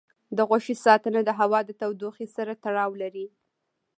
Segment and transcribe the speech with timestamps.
[0.37, 3.27] د غوښې ساتنه د هوا د تودوخې سره تړاو لري.